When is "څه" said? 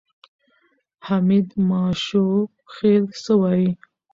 3.23-3.33